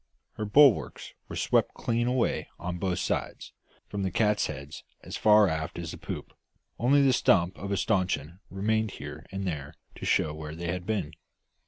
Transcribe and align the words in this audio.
Her 0.33 0.45
bulwarks 0.45 1.13
were 1.29 1.35
swept 1.35 1.75
clean 1.75 2.07
away 2.07 2.49
on 2.57 2.79
both 2.79 2.97
sides, 2.97 3.53
from 3.87 4.01
the 4.01 4.09
catheads 4.09 4.81
as 5.03 5.15
far 5.15 5.47
aft 5.47 5.77
as 5.77 5.91
the 5.91 5.99
poop, 5.99 6.33
only 6.79 7.03
the 7.03 7.13
stump 7.13 7.55
of 7.59 7.71
a 7.71 7.77
staunchion 7.77 8.39
remaining 8.49 8.89
here 8.89 9.27
and 9.31 9.45
there 9.45 9.75
to 9.93 10.05
show 10.07 10.33
where 10.33 10.55
they 10.55 10.71
had 10.71 10.87
been. 10.87 11.13